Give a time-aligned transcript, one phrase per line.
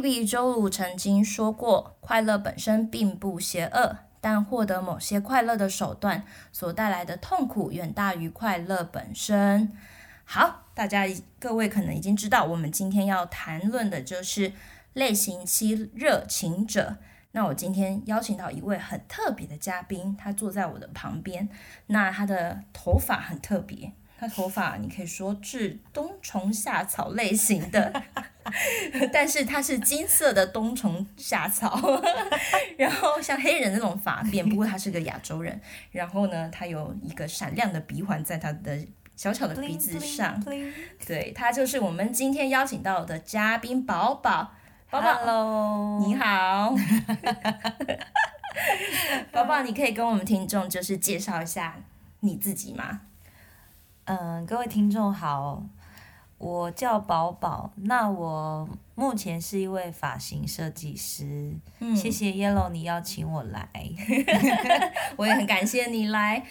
[0.00, 9.72] 比周鲁曾经说过：“快乐本身并不邪恶，但获得某些快乐的手段所带来的痛苦远大于快乐本身。”
[10.24, 11.06] 好，大家
[11.38, 14.52] 各位可能已经知道，我们今天要谈论的就是
[14.92, 16.98] 类型七热情者。
[17.32, 21.48] 那我今天邀请到一位很特别的嘉宾，他坐在我的旁边。
[21.86, 28.02] 那他的头发很特别，他头发你可以说是冬虫夏草类型的，
[29.12, 32.00] 但是他是金色的冬虫夏草，
[32.76, 35.60] 然后像黑人那种发辫，不过他是个亚洲人。
[35.90, 38.78] 然后呢，他有一个闪亮的鼻环在他的。
[39.16, 40.40] 小巧的鼻子上，
[41.04, 44.52] 对，他就是我们今天邀请到的嘉宾宝宝，
[44.88, 46.72] 宝宝，Hello，你好，
[49.32, 51.74] 宝宝，你可以跟我们听众就是介绍一下
[52.20, 53.00] 你自己吗？
[54.04, 55.64] 嗯，各位听众好，
[56.38, 63.68] 我叫宝宝，那我目前是一位发型设计师，嗯，谢谢 Yellow 你邀请我来，
[65.16, 66.44] 我也很感谢你来。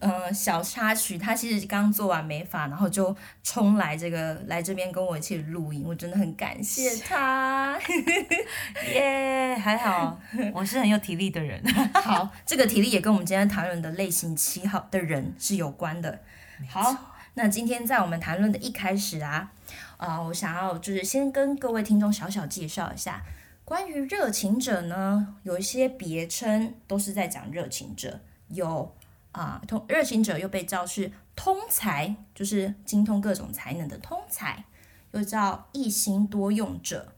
[0.00, 7.78] 嗯，小插曲，他其实刚做完美发，然后就冲来这个来这边跟我一起录音，我真的很感谢他。
[8.92, 10.18] 耶，yeah, 还好，
[10.52, 11.62] 我是很有体力的人。
[11.94, 16.20] 好，这个体力也跟我们今天谈论的类型七号的人是有关的。
[16.68, 19.52] 好，那今天在我们谈论的一开始啊，
[19.96, 23.22] 啊、我想要就是先跟各位听众小小介绍一下，
[23.64, 28.94] 关于热情者呢，有一些别称都是在讲热情者，有。
[29.32, 34.64] 啊，通热情者又被叫是通才，就是精通各种才能的通才，
[35.10, 37.14] 又叫一心多用者，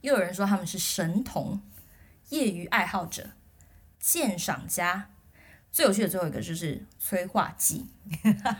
[0.00, 1.60] 又有人说他们是神童、
[2.30, 3.32] 业余爱好者、
[4.00, 5.10] 鉴赏家。
[5.72, 7.86] 最有趣的最后一个就是催化剂。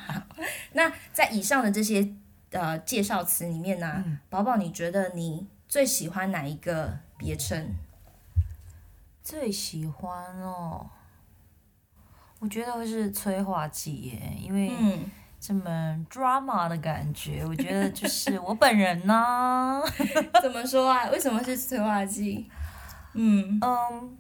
[0.73, 2.15] 那在以上的这些
[2.51, 7.75] 呃介绍词里面呢，嗯、宝宝，你觉得你最喜欢哪一个别称？
[9.23, 10.91] 最喜欢哦。
[12.41, 14.73] 我觉得会是催化剂耶，因为
[15.39, 19.81] 这么 drama 的感觉，我觉得就是我本人呢。
[20.43, 21.09] 怎么说啊？
[21.11, 22.51] 为什么是催化剂？
[23.13, 24.17] 嗯嗯，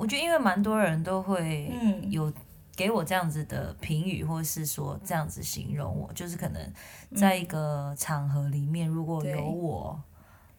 [0.00, 1.70] 我觉得因为蛮多人都会
[2.08, 2.32] 有
[2.74, 6.72] 给我这样子的评语，或是说这样子形容我，就是可能
[7.14, 10.02] 在一个场合里面，如果有我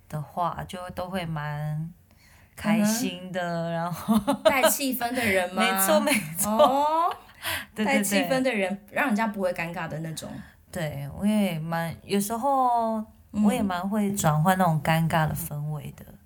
[0.07, 1.91] 的话，就都会蛮。
[2.53, 5.63] 开心的，嗯、然后 带气氛的人吗？
[5.63, 6.51] 没错，没错。
[6.61, 7.15] 哦，
[7.73, 10.29] 带气氛的人，让人家不会尴尬的那种。
[10.69, 16.05] 对，我也蛮有时候，我也蛮会转换那种尴尬的氛围的。
[16.07, 16.19] 嗯、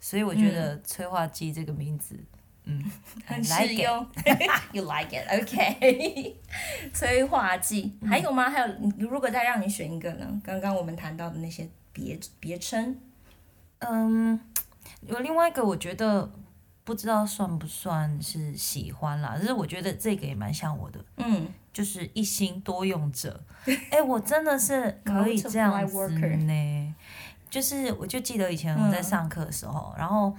[0.00, 2.18] 所以我觉得“催化剂”这个名字，
[2.66, 2.84] 嗯，
[3.24, 4.06] 很适用。
[4.72, 5.26] You like it?
[5.42, 6.36] OK。
[6.92, 8.50] 催化剂还有吗？
[8.50, 10.40] 还有，如果再让你选一个呢？
[10.44, 13.00] 刚刚我们谈到的那些别别称，
[13.78, 14.38] 嗯。
[15.02, 16.28] 有另外一个，我觉得
[16.82, 23.40] 不知道算不算是喜欢啦，但是我觉得这个也蛮像我的，嗯，就是一心多用者。
[23.90, 26.94] 哎，我真的是可以这样子呢，
[27.50, 30.34] 就是我就记得以前我在上课的时候，嗯、然后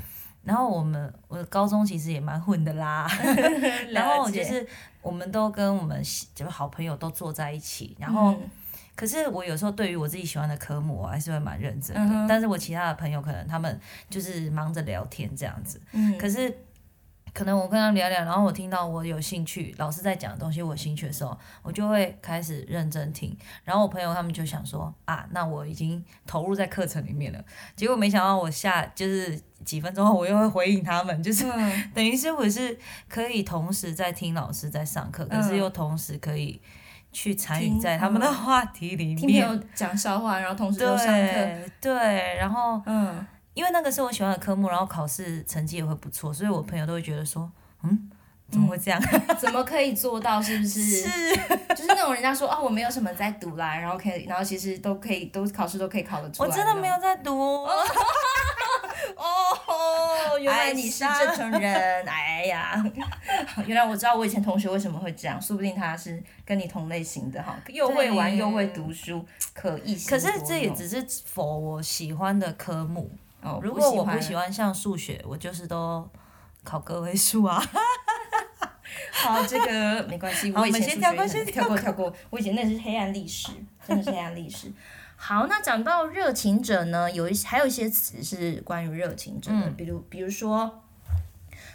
[0.48, 3.08] 然后我们我的高中其实也蛮混的啦，
[3.92, 4.66] 然后就是
[5.02, 6.02] 我们都跟我们
[6.34, 8.32] 就是好朋友都坐在一起，然后。
[8.32, 8.50] 嗯
[8.98, 12.16] 可是我有时候对于我自己喜欢的科目，我还是会蛮认真的。
[12.16, 15.80] 嗯、但是我其他的朋友可能他们就是忙着聊天这样子。
[15.92, 16.52] 嗯、可是
[17.38, 23.38] 可能我跟他们聊聊，然后我听到我有兴趣，老师在讲的东西我有兴趣的时候，我就会开始认真听。
[23.64, 27.40] 然后我朋友他们就想说啊，那我已经投入在课程里面了。
[27.76, 32.76] 结果没想到我下就是几分钟后，我又会回应他们， 就是、嗯、等于是我是
[33.08, 36.60] 可以同时在听老师在上课，可是又同时可以。
[37.14, 41.72] 去参与在他们的话题里面，听朋友讲笑话，然后同时都上课。
[41.82, 43.26] 对，然后，嗯，
[43.58, 47.52] 因为那个是我喜欢的科目，然后考试成绩也会不错，所以我朋友都会觉得说，
[47.82, 48.12] 嗯，
[48.52, 49.02] 怎么会这样？
[49.12, 50.40] 嗯、 怎么可以做到？
[50.40, 50.80] 是不是？
[50.84, 51.10] 是，
[51.76, 56.50] 就是那种人家说啊、哦，我没有什么在读啦，然后可以，然后其实都可以，都考试都可以考得出来。
[56.50, 57.36] 我真的没有在读。
[59.16, 62.84] 哦，原来你是这种人，哎呀，
[63.66, 69.96] 原来我知道我以前同学为什么会这样，说不定他是跟你同类型的哈，又会玩又会读书，可一。
[70.06, 73.10] 可是这也只是 for 我喜欢的科目
[73.48, 73.60] 哦。
[73.64, 76.08] 如果我不喜欢像数学，我就是都
[76.64, 77.62] 考个位数啊。
[79.12, 83.52] 好，这个没关系，我以前数学跳过跳过跳过，我以前那是黑暗历史，
[83.86, 84.72] 真的是黑暗历史。
[85.16, 90.84] 好，那讲到热情者呢，有一些还有一些词是关于热情者的，嗯、比如比如说，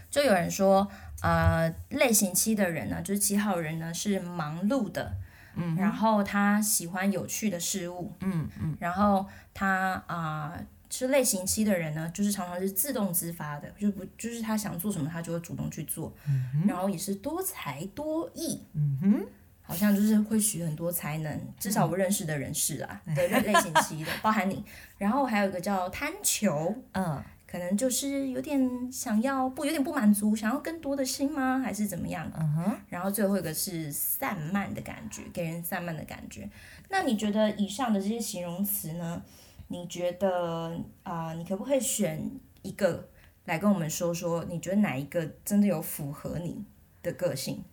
[0.08, 0.88] 就有人说，
[1.22, 5.12] 呃，类型七的人呢，就是七号人呢是忙碌的，
[5.56, 10.64] 嗯，然后他喜欢有趣的事物，嗯嗯，然后他啊、呃、
[10.99, 19.27] 是类型七的人呢，就是常常是自动自发的，就不就是他想做什么，他就会主动去做，嗯、然后也是多才多艺，嗯哼，
[19.62, 24.62] 好像就是会许很多才能，至少我认识的人是啊，对、嗯、类型七的，包含你，
[24.99, 27.23] 然后还有一个叫贪求，嗯。
[27.44, 31.61] 可能就是有点想要不有点不满足，想要更多的心吗？
[31.62, 32.27] 还是怎么样？
[32.35, 32.75] 嗯哼。
[32.89, 36.49] 然后最后一个是散漫的感觉，给人散漫的感觉。
[36.89, 39.23] 那你觉得以上的这些形容词呢？
[39.72, 42.30] 你觉得啊、呃，你可不可以选
[42.60, 43.08] 一个
[43.46, 44.44] 来跟我们说说？
[44.44, 46.64] 你觉得哪一个真的有符合你
[47.02, 47.64] 的个性？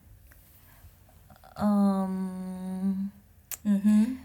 [1.55, 3.11] 嗯
[3.63, 4.17] 嗯哼，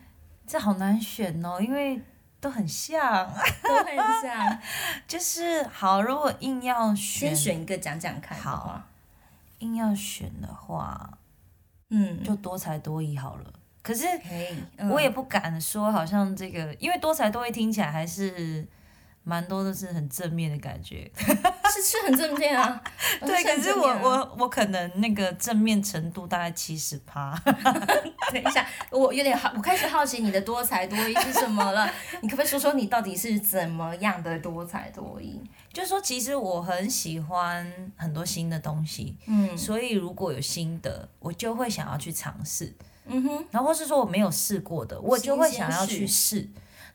[0.47, 2.01] 这好难选哦，因为。
[2.45, 3.27] 都很像，
[3.63, 4.61] 都很像，
[5.09, 6.03] 就是好。
[6.03, 8.39] 如果硬要选，先选一个讲讲看。
[8.39, 8.83] 好，
[9.61, 11.17] 硬要选的话，
[11.89, 13.51] 嗯，就多才多艺好了。
[13.85, 14.07] 可是
[14.91, 18.67] 我也不敢说，好像这个，嗯、因为多才多艺听起来还是。
[19.27, 22.79] 蛮多都是很正面的感觉， 是是很正面啊。
[23.25, 27.35] 对，可是我我我可能那个正面程度大概七十趴。
[28.31, 31.91] 等一下，我有点好，我开始好奇你的多才多艺是什么了。
[32.21, 35.41] 你可不可以说说你到底是怎么样的多才多艺？
[35.73, 37.67] 就是说，其实我很喜欢
[37.97, 42.75] 很多新的东西，嗯，所以如果有新的，我就会想要去尝试，
[43.07, 46.49] 嗯哼，然后或是说我没有试过的，我就会想要去试，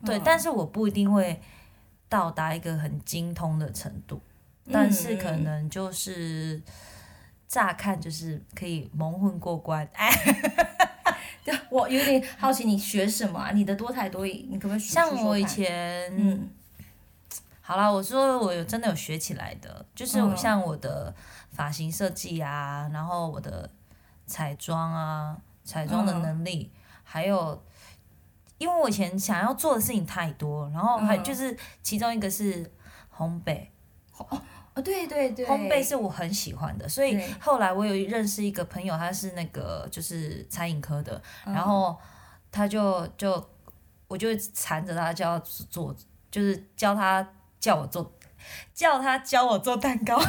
[0.06, 1.42] 对，嗯，但是我不一定会。
[2.12, 4.20] 到达一个很精通的程度，
[4.72, 6.60] 但是可能就是
[7.48, 9.88] 乍看就是可以蒙混过关。
[9.94, 10.10] 哎，
[11.70, 13.52] 我有点好奇，你学什么啊？
[13.52, 14.80] 你的多才多艺，你可不可以？
[14.80, 16.50] 像我以前，嗯，
[17.62, 21.14] 好啦，我说我有真的有学起来的，就是我像我的
[21.52, 23.70] 发型设计啊，然后我的
[24.26, 25.38] 彩妆啊，
[25.70, 26.72] 彩妆的能力，
[27.04, 27.64] 还有。
[28.58, 32.70] 因为我以前想要做的事情太多，然后还就是其中一个是
[33.18, 33.68] 烘焙，
[34.18, 34.28] 哦
[34.74, 41.98] 哦对对对，烘焙是我很喜欢的，所以后来我有认识一个朋友，他是那个就是餐饮科的，然后
[42.52, 43.50] 他就就
[44.10, 45.96] 我就缠着他叫他做，
[46.30, 47.26] 就是教他
[47.62, 48.12] 叫我做，
[48.74, 50.20] 叫他教我做蛋糕，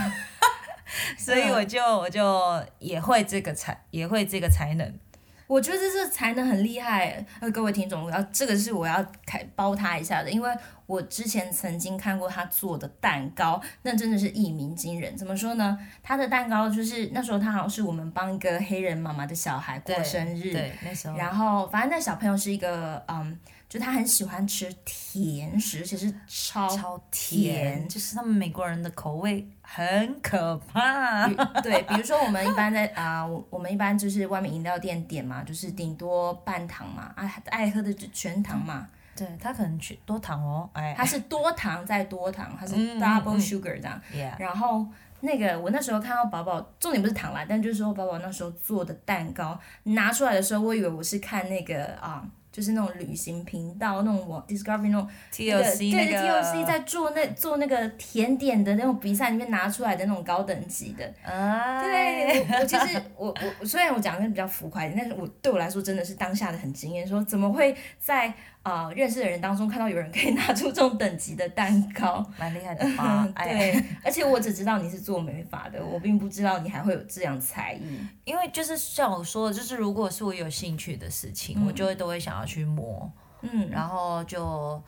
[1.19, 5.01] 所以我就我就也会这个才也会这个才能。
[5.51, 10.49] 我觉得这才能很厉害，呃，各位听众，我要这个是我要开包他一下的，因为
[10.87, 15.17] 我之前曾经看过他做的蛋糕，那真的是一鸣惊人。
[15.17, 15.77] 怎么说呢？
[16.05, 23.37] 他的蛋糕就是那时候他好像是我们帮一个黑人妈妈的小孩过生日，对，对，那时候，然后反正那小朋友是一个嗯。
[23.71, 31.29] 就他很喜欢吃甜食，而且是超超甜，就是他们美国人的口味很可怕。
[31.63, 38.89] 对，比如说我们一般在啊，我、呃、我们一般就是外面饮料店点嘛，就是顶多半糖嘛，啊爱喝的就全糖嘛。
[39.15, 44.03] 对，他可能去多糖哦，哎，他是多糖再多糖，他是 double sugar 这样。
[44.13, 44.85] 嗯嗯、然后
[45.21, 52.27] 那个我那时候看到宝宝，重点不是糖啦，但就是说宝宝那时候做的蛋糕拿出来的时候，我以为我是看那个啊。
[52.53, 61.05] 就是那种旅行频道，那种我 Discovery 那种 TLC 那个，对对 TLC 在做那做那个甜点的那种比赛里面拿出来的那种高等级的。
[61.23, 68.35] 啊，对，我我其实我我虽然我讲的比较浮夸一点，但是我对我来说真的是当下的很惊艳，说怎么会在。
[68.63, 73.27] 啊、呃，认识的人当中看到有人可以拿出这种等级的蛋糕， 蛮厉害的吧？
[73.43, 77.99] 对， 而且我只知道你是做美发的，我并不知道你还会有这样才艺。
[78.25, 84.83] 因为就是像我说的，就是如果是我有兴趣的事情，嗯、我就会都会想要去摸，嗯，然后就，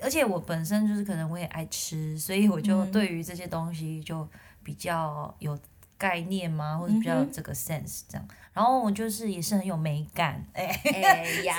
[0.00, 4.26] 而且我本身就是可能我也爱吃，所以我就对于这些东西就
[4.62, 5.58] 比较有
[5.98, 8.26] 概念嘛，或者比较有这个 sense 这样。
[8.56, 11.54] 然后我就是也是很有美感，哎，哎呀，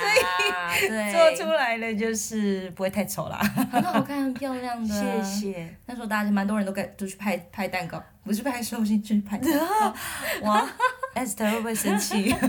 [0.80, 3.38] 对，做出来的就是不会太丑啦，
[3.70, 4.92] 很好看，很漂亮的。
[4.92, 5.76] 谢谢。
[5.86, 9.94] 那时候大家蛮多人都该都去拍拍蛋糕，不是拍寿星，去拍蛋糕。
[10.42, 10.68] 哇
[11.14, 12.34] ，Esther 会不会生气？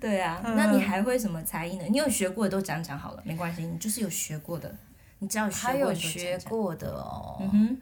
[0.00, 1.84] 对啊，那你还会什么才艺呢？
[1.90, 4.74] 你有学过的都讲讲好了，没关系，你就是有学过的，
[5.18, 7.76] 你只要还有学过的哦，嗯哼，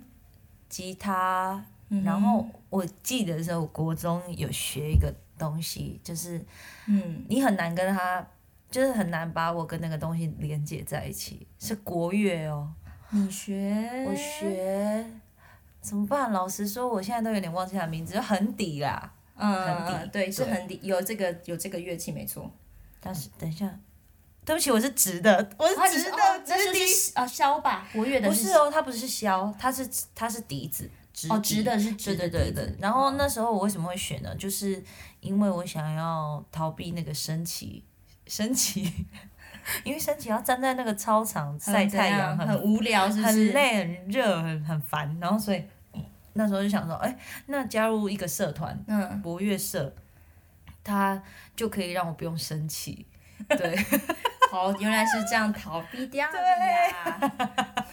[0.68, 1.64] 吉他。
[2.04, 6.44] 然后我记得的时候，国中有学一个东西，就是，
[6.86, 8.26] 嗯，你很难跟他，
[8.70, 12.70] 就是很难把我跟那个东西连接在一起，是国乐哦。
[13.10, 14.04] 你学？
[14.06, 15.06] 我学，
[15.80, 16.30] 怎么办？
[16.30, 19.14] 老实说，我现在都有点忘记他名字，就横笛啦。
[19.36, 22.52] 嗯，横笛，对，对是横笛，有这个有这个乐器没错。
[23.00, 23.66] 但是等一下，
[24.44, 26.80] 对不起，我是直的，我是直的，直笛
[27.14, 28.28] 啊，箫吧，国乐的。
[28.28, 30.90] 不是哦，它不是箫，它是它是笛子。
[31.30, 32.76] 哦，直的是直的，对对对。
[32.78, 34.34] 然后那时候我为什么会选呢？
[34.36, 34.82] 就是
[35.20, 37.82] 因为我想要逃避那个升旗，
[38.26, 38.92] 升旗，
[39.82, 45.18] 因为升旗要站在那个操场晒太阳，很，很无聊是不是，很累、很热、很很烦。
[45.20, 45.64] 然后所以
[46.34, 49.92] 那时候就想说，哎，那加入一个社团，嗯，博乐社，
[50.84, 51.20] 他
[51.56, 53.06] 就可以让我不用升旗。
[53.48, 53.76] 对，
[54.50, 57.30] 好，原来是这样逃避掉的呀。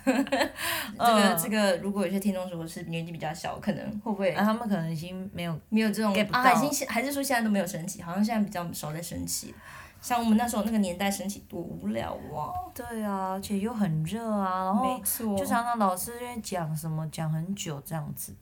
[0.06, 4.32] 这个 这个，如果有些听众说是年纪比较小，可能会不会？
[4.32, 9.54] 啊，他们可能已经没有没有这种啊，已经还是说现在都没有升旗，好像现在比较少在升旗。
[10.02, 12.54] 像我们那时候那个年代升旗多无聊啊！
[12.76, 15.02] 对啊，而且又很热啊，然后
[15.36, 18.36] 就常常老师在讲什么讲很久这样子。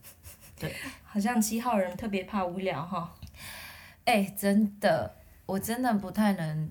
[0.59, 3.09] 对， 好像七号人特别怕无聊哈。
[4.03, 5.15] 哎，真的，
[5.45, 6.69] 我真的不太能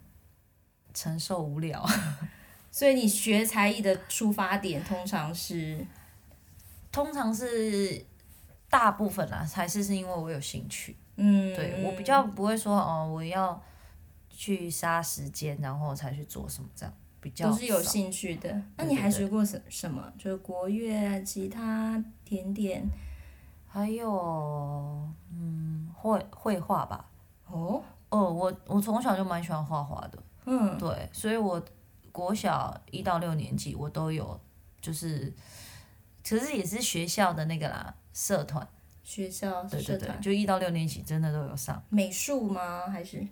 [0.95, 1.85] 承受无聊。
[2.71, 5.87] 所以你学才艺的出发点通常是，
[6.91, 8.05] 通常是
[8.69, 10.97] 大部分啦，还是是因为我有兴趣。
[11.17, 13.63] 嗯，对，我比较不会说哦，我要。
[14.35, 18.63] 去杀时间，然后才去做什么这样比较都是有兴趣的。
[18.79, 20.03] 那你还学过什什么？
[20.19, 22.83] 就是国乐、吉他、甜点，
[23.69, 27.05] 还有嗯绘绘画吧。
[27.47, 30.19] 哦哦，我我从小就蛮喜欢画画的。
[30.45, 31.63] 嗯，对，所以我
[32.11, 34.41] 国小一到六年级我都有，
[34.81, 35.33] 就是
[36.23, 38.67] 其实也是学校的那个啦社团。
[39.05, 41.83] 学校社团对对对，就一到六年级真的都有上。
[41.89, 42.87] 美术吗？
[42.89, 43.27] 还是？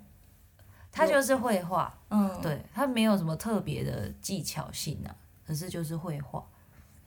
[0.93, 5.15] 他就是绘画，嗯，对，他没有什么特别的技巧性啊，
[5.47, 6.45] 可是就是绘画，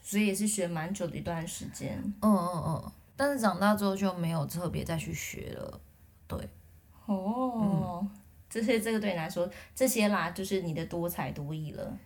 [0.01, 2.01] 所以也是学蛮久的一段时间。
[2.22, 5.81] 嗯嗯嗯，但是长大之后就没有特别再去学了，
[6.25, 6.50] 对。
[7.05, 8.10] 哦，嗯、
[8.53, 11.98] 这些这个对你来说，这些啦，就是你的多才多艺了。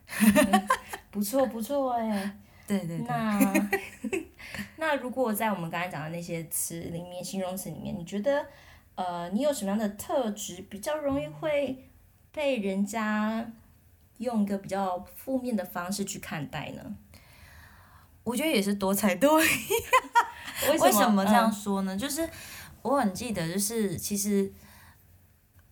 [1.11, 3.07] 不错不错哎， 对对对。
[3.07, 3.53] 那
[4.77, 8.45] 那如果在我们刚才讲的那些词里面，形容词里面，你觉得？
[8.95, 11.87] 呃，你有什么样的特质比较容易会
[12.31, 13.47] 被人家
[14.17, 16.81] 用一个比较负面的方式去看待呢？
[18.23, 19.47] 我觉得也是多才多艺。
[20.71, 21.95] 为什么，为什么这样说呢？
[21.95, 22.27] 嗯、就是
[22.81, 24.51] 我很记得，就是其实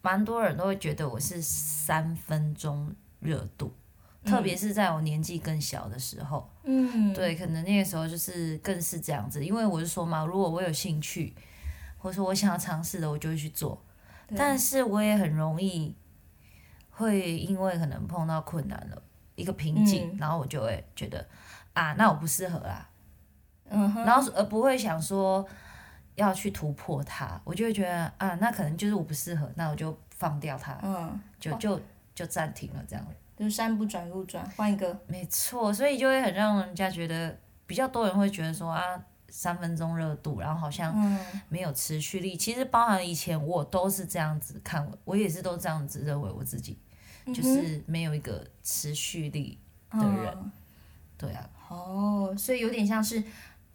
[0.05, 3.73] 蛮多人都会觉得我是三分钟热度，
[4.21, 6.47] 嗯、特别是在我年纪更小的时候。
[6.63, 11.33] 嗯，对，可能那个时候就是更是这样子，因为我是说嘛，如果我有兴趣。
[11.97, 13.81] 或者说我想要尝试的，我就会去做，
[14.37, 15.95] 但是我也很容易
[16.91, 19.01] 会因为可能碰到困难了
[19.33, 21.25] 一个瓶颈，嗯、然后我就会觉得
[21.73, 22.87] 啊，那我不适合啦，
[23.69, 25.43] 嗯哼，然后而不会想说
[26.15, 31.79] 要去突破它，我就会觉得啊，那可能就是我不适合，那我就放掉它，嗯，就就
[32.13, 33.05] 就暂停了，这样，
[33.37, 38.81] 就是山不转路转，换一个，没错，所以就会很让人家觉得比较多人会觉得说啊。
[39.27, 40.95] 三分钟热度，然后好像
[41.49, 42.35] 没有持续力。
[42.35, 46.77] 嗯、其实包含以前我都是这样子看我，我也是都这样子认为我自己，
[47.25, 49.59] 嗯、就是没有一个持续力
[49.91, 50.33] 的人。
[50.37, 50.51] 嗯、
[51.17, 51.49] 对啊。
[51.67, 53.21] 哦，所以有点像是，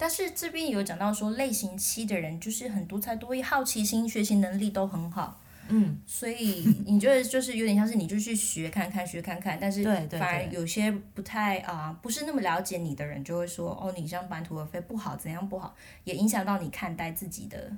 [0.00, 5.38] 但是这边有讲到说，类型七的人就是很多才多艺，好奇心、学习能力都很好。
[5.68, 17.70] 嗯，所以你觉得就是有点像是你就去学看看学看看，但是反而有些不太啊、呃、不是那么了解你的人就会说哦，你这样半途而废不好，怎样不好，也影响到你看待自己的。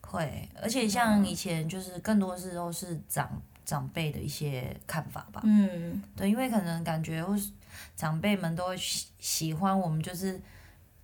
[0.00, 5.42] 会，而且像以前就是更多时候是长长辈的一些看法吧。
[5.44, 7.50] 嗯，对，因为可能感觉或是
[7.96, 10.40] 长辈们都会喜喜欢我们，就是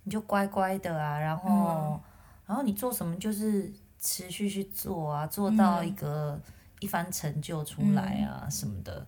[0.03, 2.01] 你就乖乖的啊，然后、嗯、
[2.47, 3.71] 然后你做什么就是。
[4.01, 6.39] 持续去做啊，做到一个
[6.79, 9.07] 一番成就出来啊，什么的，嗯、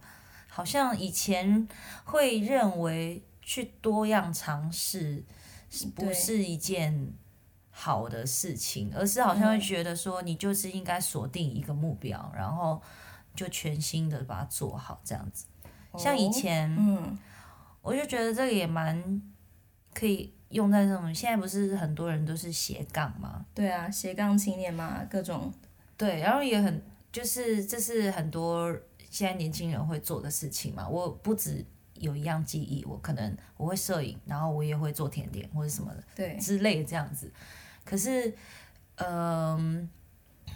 [0.50, 1.66] 好像以前
[2.04, 5.24] 会认为去多样尝试
[5.70, 7.14] 是不是一件
[7.70, 12.82] 好的事情，而是好像会觉得说你就是应该锁定一个目标，嗯、然后
[13.34, 15.46] 就全心的把它做好这样子。
[15.98, 17.20] 像以前，哦、嗯，
[17.82, 19.22] 我就觉得这个也蛮
[19.94, 20.34] 可以。
[20.52, 23.46] 用在这种，现在不是很多人都是斜杠吗？
[23.54, 25.52] 对啊，斜杠青年嘛，各种。
[25.98, 26.82] 对，然后也很，
[27.12, 28.76] 就是这是很多
[29.10, 30.88] 现在年轻人会做的事情嘛。
[30.88, 31.64] 我不止
[31.96, 37.32] 有一样技艺，我可能我会摄影，然后我也会做甜点或者什么的，对，之类的这样子。
[37.86, 38.30] 可是，
[38.96, 39.90] 嗯、呃，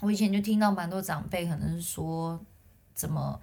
[0.01, 2.43] 我以前就听到蛮多长辈可能是说，
[2.93, 3.39] 怎么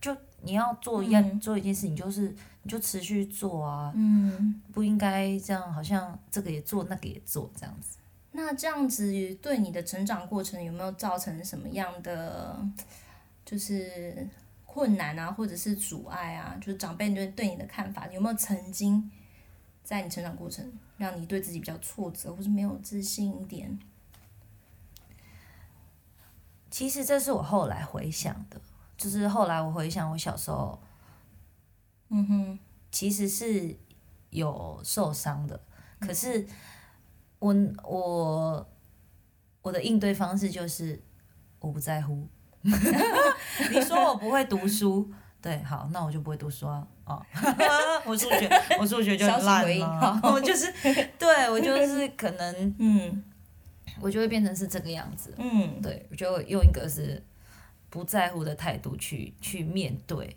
[0.00, 2.34] 就你要做一样、嗯、做一件事情，就是。
[2.64, 7.98] 你就持续做啊，嗯，不应该这样，好像这个也做，那个也做这样子。
[8.30, 12.64] 那这样子对你的成长过程有没有造成什么样的，
[13.44, 14.28] 就是
[14.64, 16.56] 困难啊，或者是阻碍啊？
[16.60, 19.10] 就是长辈对对你的看法，有没有曾经
[19.82, 23.76] 在你成长过程让你对自己比较挫折，或是没有自信一点？
[26.70, 28.60] 其实这是我后来回想的，
[29.02, 30.80] 就是后来我回想我小时候。
[32.14, 32.58] 嗯哼，
[32.90, 33.74] 其实是
[34.30, 35.58] 有受伤的，
[35.98, 36.46] 可是
[37.38, 38.68] 我我
[39.62, 41.02] 我的应对方式就是
[41.58, 42.28] 我不在乎。
[42.62, 46.86] 你说我不会读书，对，好，那我就不会读书啊。
[47.06, 47.20] 哦，
[48.06, 50.72] 我数学我数学就很烂了，我就是
[51.18, 53.24] 对我就是可能嗯。
[54.00, 57.22] 我就会变成是这个样子，嗯，对，我就用一个是
[57.92, 60.34] 不在乎的态度去去面对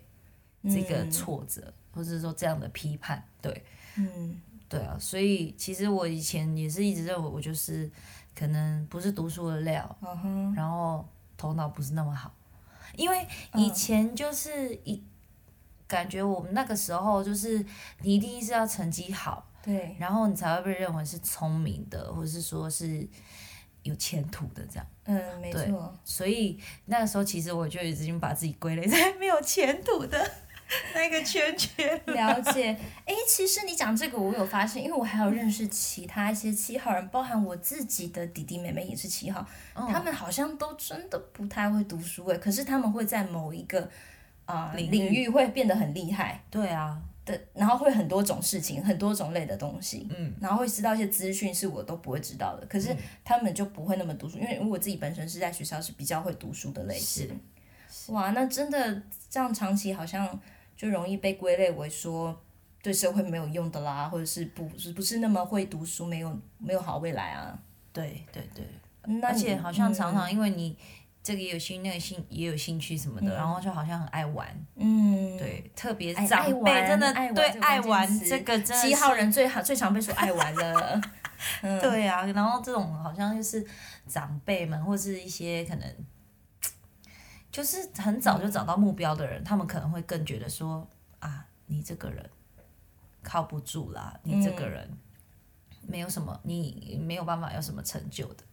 [0.64, 3.64] 这个挫折，嗯、或者说这样的批判，对，
[3.96, 7.90] 嗯，对啊，所以其实我以前也是一直认为我就是
[8.34, 11.08] 可能不是读书的料，嗯，然后
[11.38, 12.30] 头脑不是那么好，
[12.94, 15.02] 因为以前就是一
[15.86, 17.64] 感觉我们那个时候就是
[18.02, 23.08] 你一定是要成绩好，对，然后你才会被认为是聪明的，或者是说是。
[23.86, 25.94] 有前途的这样，嗯，没错。
[26.04, 30.30] 所以那个时候，其实我就已经把自己归类在没有前途的
[30.94, 32.00] 那个圈圈。
[32.06, 32.70] 了解。
[33.04, 43.88] 哎、欸，其实你讲这个，我有发现，因为我还有认识其他一些七号人，包含我自己的弟弟妹妹也是七号，嗯、他们好像都真的不太会读书诶，可是他们会在某一个
[44.44, 46.42] 啊、领域会变得很厉害。
[46.50, 47.00] 对啊。
[47.26, 57.38] 的，然后会很多种事情，很多种类的东西，嗯，然后会知道一些资讯是我都不会知道的，可是他们就不会那么读书，因为我自己本身是在学校是比较会读书的类型，
[58.06, 60.40] 哇，那真的这样长期好像
[60.76, 62.40] 就容易被归类为说
[62.80, 67.58] 对社会没有用的啦，或者是不是不是那么会读书，没有没有好未来啊，
[67.92, 70.78] 对对对，而且好像常常因为你。
[71.26, 81.00] 这个也有兴，那个兴也有兴趣什么的，嗯、然后就好像很爱玩，嗯，对，特别长辈真的对爱玩这个真的七号人最好最常被说爱玩了，
[81.62, 83.66] 嗯、对啊，然后这种好像就是
[84.06, 85.94] 长辈们或是一些可能
[87.50, 92.24] 就是很早就找到目标的人，嗯、他们可能会更觉得说啊，你这个人
[93.24, 94.88] 靠不住啦，你这个人
[95.88, 98.44] 没有什么，你没有办法有什么成就的。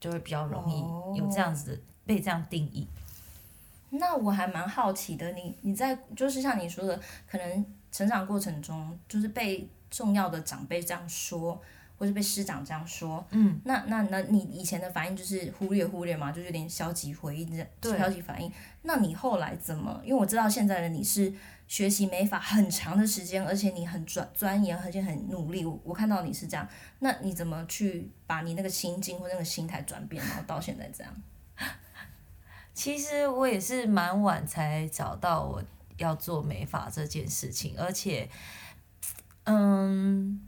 [0.00, 0.80] 就会比较容易
[1.18, 2.86] 有这样子的被这样定义。
[3.90, 11.60] 那我还蛮好奇的，你你在就是像你说的，可能成长过程中就是被重要的长辈这样说，
[11.98, 18.52] 或是被师长这样说，嗯，那那那你以前的反应就是忽略忽略嘛，就是有点消极回应，对，消极反应。
[18.82, 20.00] 那你后来怎么？
[20.04, 21.32] 因为我知道现在的你是。
[21.66, 25.64] 学习美法很长的时间，而且你很专钻研，而且很努力。
[25.64, 31.10] 我我看到你是这样，那你怎么去把你那个心境或那个心态转变，然后到现在这样？
[32.74, 35.62] 其实我也是蛮晚才找到我
[35.96, 38.28] 要做美发这件事情，而且，
[39.44, 40.40] 嗯，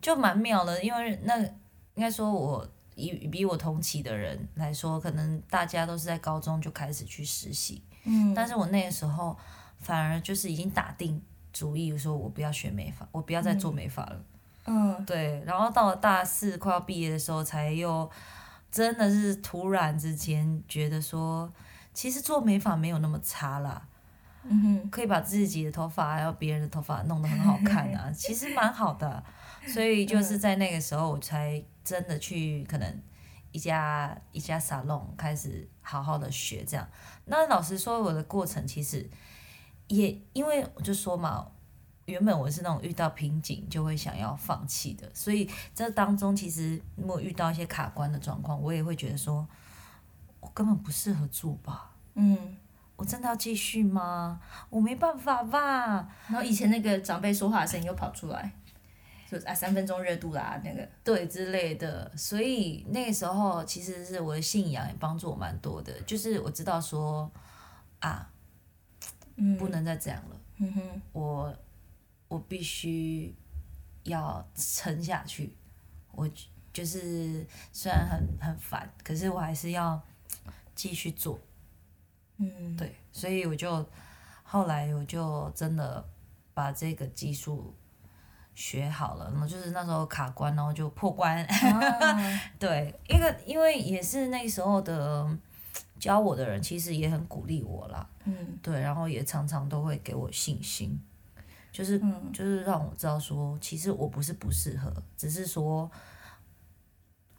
[0.00, 9.36] 就蛮妙的，因为那应该说我以比我同期的人来说，可能大家都是在高中就开始去实习，嗯，但是我那个时候。
[9.78, 14.24] 反而就是已经打定主意，说我不要学美发，我不要再做美发了。
[14.64, 15.40] 嗯，对。
[15.44, 18.10] 然后到了大四快要毕业的时候，才又
[18.72, 21.52] 真的是突然之间觉得说，
[21.96, 23.88] 其实做美发没有那么差啦。
[24.42, 29.24] 嗯哼，可以把自己的头发还有别人的头发弄得很好看啊， 其实蛮好的。
[29.66, 33.02] 所以就是在那个时候，我才真的去可能
[33.50, 36.86] 一家一家沙龙开始好好的学这样。
[37.24, 39.08] 那老实说，我的过程其实。
[39.88, 41.46] 也因为我就说嘛，
[42.06, 49.46] 原本我是那种遇到瓶颈就会想要放弃的，所以这当中其实如果遇到一些卡关的状况，我也会觉得说，我
[50.56, 51.92] 根本不适合做吧。
[52.14, 52.56] 嗯，
[52.96, 54.40] 我真的要继续吗？
[54.70, 56.08] 我没办法吧。
[56.28, 58.50] 然后以前那个长辈说话的声音又跑出来，
[59.30, 67.30] 就啊三分钟热度啦那个对之类的，所以那个时候其实是我的信仰也帮助我蛮多的，就是我知道说
[68.00, 68.30] 啊。
[69.58, 71.54] 不能再这样了，嗯哼，我
[72.26, 73.36] 我必须
[74.04, 75.54] 要撑下去。
[76.10, 76.26] 我
[76.72, 80.02] 就是虽然很很烦，可是我还是要
[80.76, 81.40] 继续做。
[82.36, 83.84] 嗯，对，所以我就
[84.44, 86.08] 后来我就真的
[86.54, 87.74] 把这个技术
[88.54, 91.44] 学好了，然后就是那时候卡关，然后就破关。
[91.44, 95.36] 啊、 对，一个因为也是那时候的。
[95.98, 101.00] 教我的人其实也很鼓励我啦，嗯，对，然后也常常都会给我信心，
[101.72, 105.90] 就是、嗯、就是让我知道说，其实我不是不适合，只是说，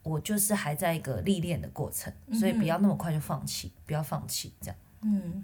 [0.07, 4.75] 我就是还在一个历练的过程，所以不要那么快就放弃，嗯、不要放弃这样。
[5.01, 5.43] 嗯，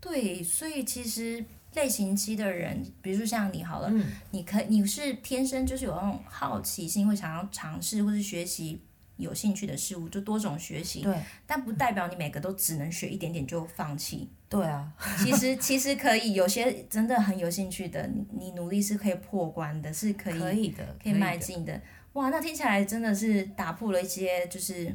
[0.00, 8.80] 对，所以其实类型七的人，比如说像你好了，嗯、你可你是天生就是有那种好奇心，会想要尝试或是学习。
[9.18, 11.02] 有兴趣的事物，就多种学习。
[11.02, 14.28] 对，但不代表你每个都只能学一点点就放弃。
[14.48, 14.90] 对啊，
[15.22, 21.80] 其实其实可以，有些真的很有兴趣的，你你努力是可以破关的，是可以可以的，可以迈进的。
[22.14, 24.86] 哇，那听起来真的是打破了一些就是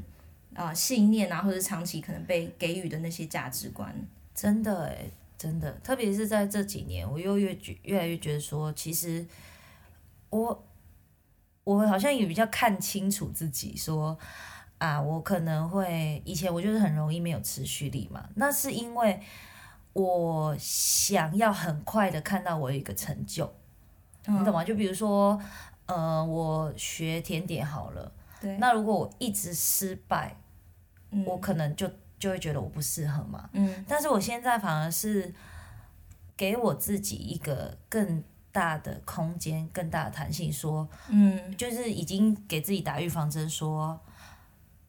[0.53, 3.91] 啊、呃、信念啊，或者长期可能被给予的那些价值观。
[4.35, 9.25] 真的哎，真的，特别是在这几年，我又越觉越来越觉得说，其实
[10.29, 10.67] 我
[11.63, 14.15] 我好像也比较看清楚自己，说
[14.77, 19.19] 啊，我可能会以前我就是很容易没有持续力嘛，那是因为
[19.93, 23.51] 我想要很快的看到我有一个成就，
[24.27, 24.63] 嗯、你懂吗？
[24.63, 25.41] 就比如说。
[25.87, 30.35] 呃，我学甜点好了，对，那如果我一直失败，
[31.11, 33.49] 嗯、我可能就就会觉得我不适合嘛。
[33.53, 35.33] 嗯，但是我现在反而是
[36.35, 38.21] 给我自己一个更
[38.51, 43.97] 大的空间、更大的弹性，说，嗯，就是已经给自己打预防针，说，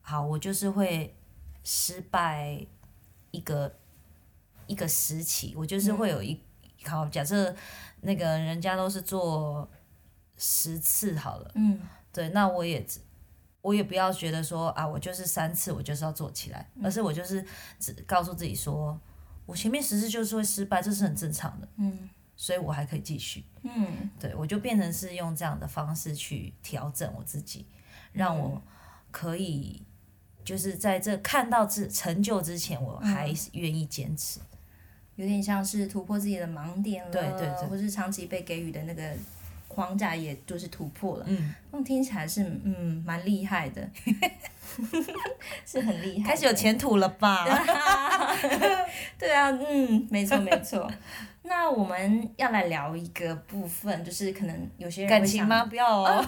[0.03, 1.15] 好，我就是会
[1.63, 2.67] 失败
[3.31, 3.73] 一个
[4.67, 6.33] 一个时期，我就是会有一，
[6.83, 7.55] 嗯、好，假设
[8.01, 9.71] 那个人家都是做。
[10.39, 11.81] 十次好了，嗯，
[12.13, 12.87] 对，那我也，
[13.61, 17.45] 我也不要觉得说啊，我就是三次，我就是要做起来，嗯、而是我就是
[17.81, 18.99] 只告诉自己说，
[19.45, 27.67] 我前面十次就是会失败，这是很正常的，嗯，所以我还可以继续，嗯，对，我就变成是用这样的方式去调整我自己，
[28.13, 28.63] 让我
[29.11, 29.83] 可以
[30.45, 34.39] 就是在这看到这成就之前，我还愿意坚持，
[35.17, 39.13] 有点像是突破自己的盲点了，对对对，或是长期被给予的那个。
[39.69, 43.89] 框架也就是突破了，嗯，那听起来是嗯蛮厉害的，
[45.65, 47.47] 是很厉害，开始有前途了吧？
[49.19, 50.91] 对啊，嗯，没错没错。
[51.43, 55.65] 那我们要来聊一个部分，就是可能有些人感情吗？
[55.65, 56.23] 不要哦，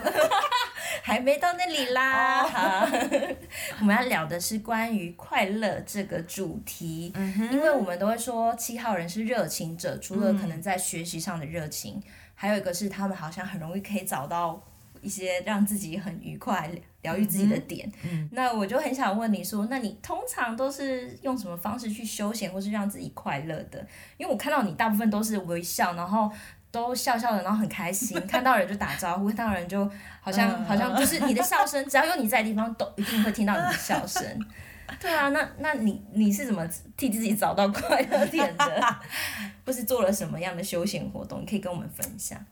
[1.02, 2.42] 还没到那里啦。
[2.44, 2.88] 好，
[3.80, 12.02] 我们要聊的是关于快乐这个主题，嗯，因为我们都会说七号人是热情者，除了可能在学习上的热情。
[12.40, 14.58] 还有一个是，他们好像很容易可以找到
[15.02, 16.70] 一些让自己很愉快、
[17.02, 17.86] 疗愈自己的点。
[18.02, 23.86] 嗯嗯、那我就很想问你说，那你通常都是用什么方式去休闲，或是让自己快乐的？
[24.16, 26.32] 因为我看到你大部分都是微笑，然后
[26.70, 29.86] 都笑笑的，然后很开心，看到人就打招呼，看到人就
[30.22, 34.24] 好像好像就是你的笑声，只要有你在的地方，都一定会听到你的笑声。
[35.00, 38.96] 对啊，那那你你是怎么替自己找到快乐点的？
[39.64, 41.42] 或是做了什么样的休闲活动？
[41.42, 42.44] 你可以跟我们分享。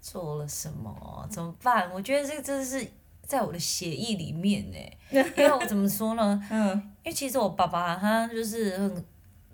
[0.00, 1.26] 做了什么？
[1.30, 1.90] 怎么办？
[1.92, 2.86] 我觉得这个真的是
[3.22, 4.76] 在我的血液里面呢。
[5.36, 6.42] 因为我怎么说呢？
[6.50, 6.70] 嗯，
[7.04, 8.90] 因为其实我爸爸他就是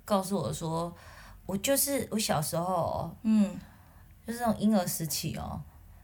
[0.05, 0.95] 告诉我说，
[1.45, 3.55] 我就是我小时候，嗯，
[4.27, 5.61] 就是那种婴儿时期哦，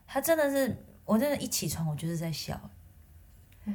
[0.07, 2.59] 他真的是，我真的，一起床我就是在笑。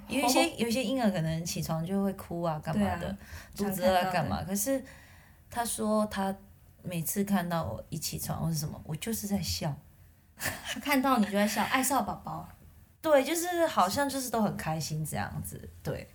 [0.08, 3.18] 有一些有一些婴儿可能起床就会哭啊，干嘛的，啊、
[3.56, 4.44] 肚子饿干嘛？
[4.44, 4.84] 可是
[5.50, 6.36] 他说他
[6.84, 9.76] 每次看到我一起床或是什么，我就是在笑。
[10.38, 12.48] 他看到你就在笑，爱笑宝宝。
[13.02, 16.08] 对，就是好像就是都很开心这样子，对。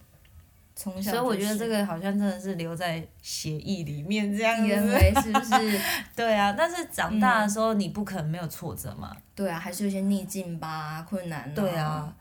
[0.76, 5.22] 从小、就是，所以我觉得这个好像真的是留在协议里面这样子。
[5.22, 5.80] 是不是？
[6.16, 9.16] 对啊，但是长大的时候你不可能没有挫折嘛。
[9.36, 11.52] 对啊，还是有些逆境吧，困难、啊。
[11.54, 12.12] 对啊。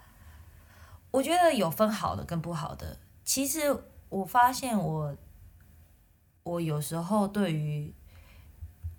[1.13, 2.97] 我觉得有分好的跟不好的。
[3.23, 3.61] 其实
[4.09, 5.15] 我发现我，
[6.41, 7.93] 我有时候对于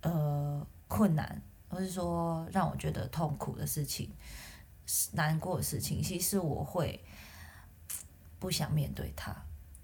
[0.02, 4.08] 呃困难，或是说让我觉得痛苦的事情、
[5.14, 7.04] 难过的事情，其实我会
[8.38, 9.34] 不想面对它，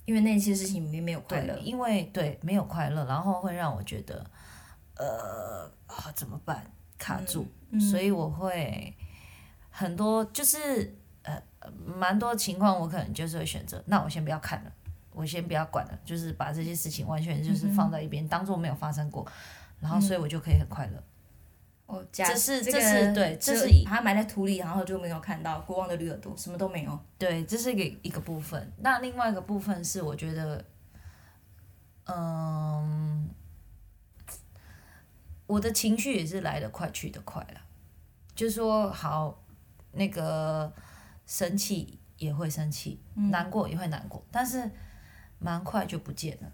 [0.05, 1.59] 因为那些事情里面没有快乐。
[1.59, 4.25] 因为对没有快乐，然后会让我觉得
[4.95, 6.71] 呃啊怎么办？
[6.97, 8.97] 卡住，嗯嗯、所以我会
[9.69, 10.97] 很多就是。
[11.85, 14.73] 蛮多情况，我可能就是会选择，那我先不要看了，
[15.13, 19.27] 我先不要管了，就是把这些事情完全就是放在一边，嗯、当做没有发生过，
[19.79, 21.03] 然后所以我就可以很快乐。
[21.87, 26.99] 哦，这是这，这是对，这是把它埋在土里，然后就没有看到国王的绿耳朵，什么都没有。
[27.19, 28.73] 对，这是一个一个部分。
[28.79, 30.65] 那另外一个部分是，我觉得，
[32.07, 33.29] 嗯，
[35.47, 37.61] 我的情绪也是来得快去得快了，
[38.35, 39.43] 就是说好
[39.93, 40.73] 那个。
[41.31, 44.69] 生气也会生气，嗯、难过也会难过，但是
[45.39, 46.53] 蛮快就不见了。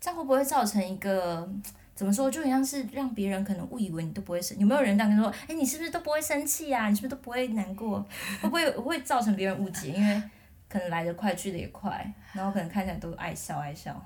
[0.00, 1.48] 这样会不会造成一个
[1.94, 2.28] 怎么说？
[2.28, 4.58] 就好像是让别人可能误以为你都不会生。
[4.58, 5.32] 有没有人这样跟说？
[5.46, 6.88] 哎，你是不是都不会生气啊？
[6.88, 8.04] 你是不是都不会难过？
[8.40, 9.92] 会不会会造成别人误解？
[9.92, 10.22] 因为
[10.68, 14.04] 可能来得快去得也快，然后可能看起来都爱笑爱笑。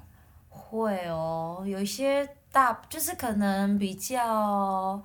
[0.50, 5.02] 会哦，有一些大就是可能比较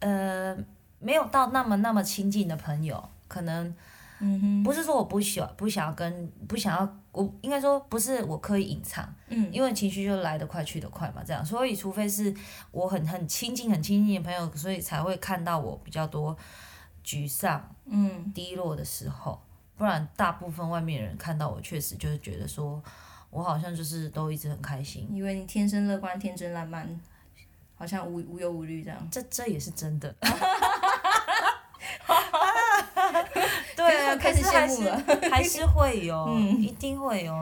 [0.00, 0.54] 呃
[0.98, 3.74] 没有到那么那么亲近的朋友，可能。
[4.62, 12.32] 不是说我不喜欢，不想要跟，不想要，我应该说不是我刻意隐藏，嗯，因为情绪就来得快去得快嘛，这样，所以除非是
[12.70, 16.36] 我很很亲近很亲近的朋友，所以才会看到我比较多
[17.04, 19.42] 沮丧，嗯，低落的时候，
[19.76, 22.80] 不然大部分外面人看到我，确实就是觉得说
[23.30, 26.88] 我好像就是都一直很开心，因为你天生乐观、天真烂漫，
[27.74, 30.14] 好像无无忧无虑这样，这这也是真的。
[34.42, 37.32] 对啊，开始羡慕了，还是会有， 嗯、一定会有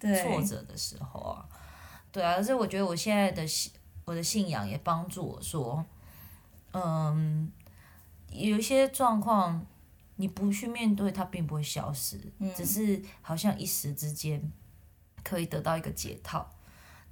[0.00, 1.44] 挫折的时候啊。
[2.12, 3.72] 对，对啊，而且我觉得我现在的信，
[4.04, 5.84] 我的信仰也帮助我说，
[6.72, 7.50] 嗯，
[8.30, 9.64] 有一些状况
[10.16, 14.52] 你不去面对，它并不会消失，嗯、只是好像一时之间
[15.22, 16.50] 可以得到一个解套。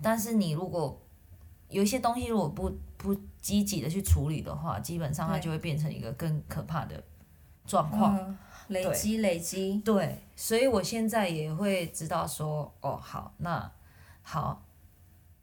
[0.03, 1.01] 但是你如果
[1.69, 7.03] 有一些东西如果不不积极的去处理的话，基本上它就会变成一个更可怕的
[7.67, 8.17] 状况。
[8.17, 13.71] 嗯累积累积，对，所以我现在也会知道说，哦，好，那
[14.23, 14.63] 好，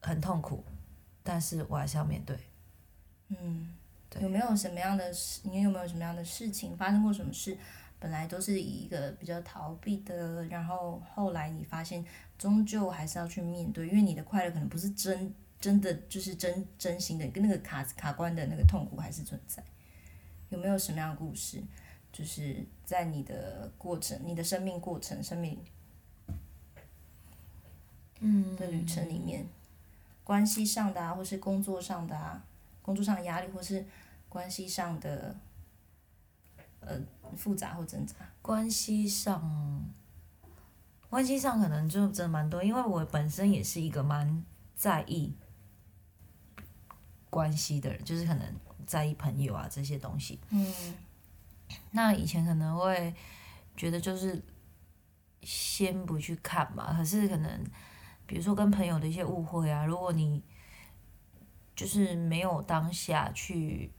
[0.02, 0.64] 很痛苦，
[1.24, 2.38] 但是我还是要面对。
[3.30, 3.74] 嗯，
[4.10, 4.22] 对。
[4.22, 5.42] 有没有什么样的事？
[5.44, 7.12] 你有没有什么样的事情发生过？
[7.12, 7.58] 什么事
[8.00, 12.06] 本来都是以一个比较逃避的，然后后来你发现，
[12.38, 19.64] 终究还是要去面对，因为你的快乐可能不是真真的，就是真真心的，跟那个卡卡关的那个痛苦还是存在。
[20.50, 21.64] 有没有什么样的故事？
[22.16, 25.60] 就是在你的过程，你的生命过程、生命，
[28.22, 29.50] 嗯的旅程里面，嗯、
[30.24, 32.42] 关系上的啊，或是工作上的啊，
[32.82, 33.86] 工作上的压力，或是
[34.30, 35.36] 关系上的，
[36.80, 36.98] 呃，
[37.36, 38.16] 复杂或挣扎。
[38.42, 39.84] 关系上，
[41.10, 44.42] 关系上可能就真的蛮多，因为我本身也是一个蛮
[44.74, 45.34] 在意
[47.30, 48.56] 关系的人，就是可能
[48.88, 50.40] 在意朋友啊这些东西。
[50.52, 50.74] 嗯。
[51.92, 53.14] 那以前可能会
[53.76, 54.44] 觉得就是
[55.42, 57.64] 先不去看嘛，可是可能
[58.26, 60.44] 比如说跟朋友的一些误会啊，如果你
[61.76, 63.92] 就是没有当下去，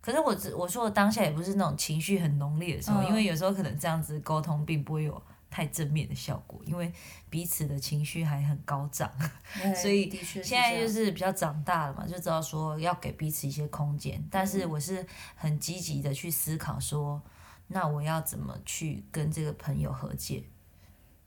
[0.00, 6.92] 可是我只我说的当下也不是那种情绪很浓烈的时候，因为有时候可能这样子沟通并不会有太正面的效果，因为
[7.30, 9.10] 彼此的情绪还很高涨，
[9.74, 10.10] 所以
[10.42, 14.22] 现在就是比较长大了嘛，就知道说要给彼此一些空间。
[14.30, 17.20] 但是我是很积极的去思考说，
[17.68, 20.44] 那我要怎么去跟这个朋友和解？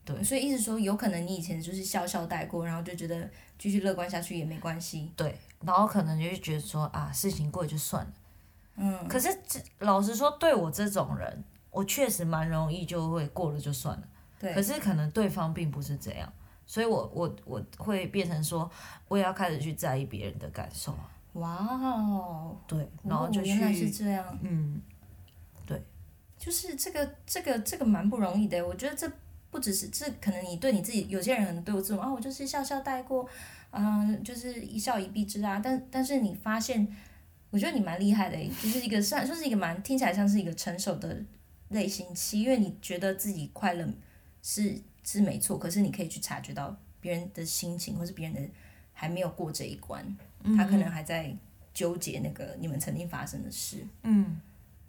[0.04, 3.28] 对，所以意思说，有可能你以前就是笑笑带过，然后就觉得
[3.58, 5.12] 继续乐观下去也没关系。
[5.14, 8.12] 对，然后可能就觉得说啊，事情过了就算了。
[8.76, 14.08] 嗯，可是这老实说，对我这种人，我确实蛮容易就会过了就算了。
[14.38, 16.32] 对，可是可能对方并不是这样，
[16.66, 18.70] 所以我我我会变成说，
[19.08, 20.96] 我也要开始去在意别人的感受。
[21.34, 24.80] 哇哦，对，然后就去，原来是这样，嗯，
[25.64, 25.80] 对，
[26.36, 28.66] 就是这个这个这个蛮不容易的。
[28.66, 29.08] 我觉得这
[29.50, 33.28] 不只是这，可能你对你自己，有些人可能对我这种啊，我就是笑笑带过，
[33.70, 35.60] 嗯，就是一笑一蔽之啊。
[35.62, 36.88] 但但是你发现，
[37.50, 41.22] 我觉得你蛮厉害的，就是一个算算是一个蛮听起来像是一个成熟的
[41.70, 43.88] 类型期，因为你觉得自己快乐。
[44.42, 48.50] 是是没错，可是你可以去察觉到别人的心情，或是别人的
[48.94, 51.36] 还没有过这一关，嗯、他可能还在
[51.74, 53.86] 纠结那个你们曾经发生的事。
[54.02, 54.40] 嗯，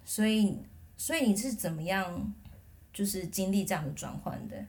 [0.05, 0.57] 所以
[0.95, 2.33] 所以你是怎么样，
[2.93, 4.65] 就是经历这样的转换的？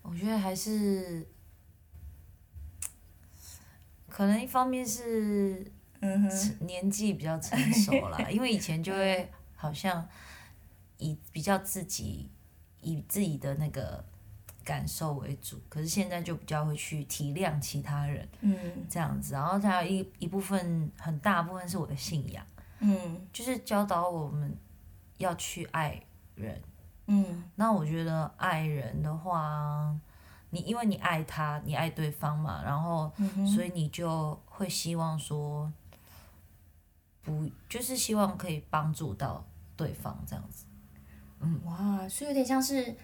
[0.00, 1.26] 我觉得还是
[4.08, 6.66] 可能一方面是嗯哼。
[6.66, 10.06] 年纪比较成熟啦， 因为以前就会好像。
[10.98, 12.30] 以比较自己，
[12.80, 14.02] 以自己的那个
[14.64, 18.56] 感受为主，可是现在就比较会去体谅其他人，嗯，
[18.88, 22.42] 这样子，然后还有一一部分很大部分是我的信仰，
[22.78, 24.56] 嗯，就是教导我们
[25.18, 26.02] 要去爱
[26.34, 26.62] 人，
[27.08, 29.94] 嗯，那我觉得爱人的话，
[30.48, 33.12] 你因为你爱他，你爱对方嘛，然后，
[33.54, 35.70] 所以你就会希望说，
[37.26, 39.44] 不，就是希望可以帮助到
[39.76, 40.64] 对方这样子。
[41.40, 42.96] 嗯，哇，所以有点像是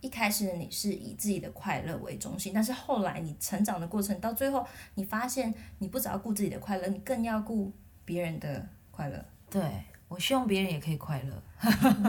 [0.00, 4.64] 一开始你是以自己的快乐为中心，但是后来你成长的过程，到最后
[4.94, 7.72] 你发现你不只要顾自己的快乐，你更要顾
[8.04, 9.24] 别人的快乐。
[9.48, 9.62] 对，
[10.08, 11.42] 我希望别人也可以快乐。